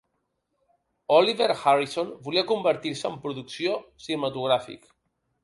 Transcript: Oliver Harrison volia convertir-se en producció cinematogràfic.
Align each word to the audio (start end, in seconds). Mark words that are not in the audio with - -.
Oliver 1.17 1.49
Harrison 1.59 2.09
volia 2.29 2.45
convertir-se 2.53 3.07
en 3.11 3.19
producció 3.27 3.77
cinematogràfic. 4.09 4.91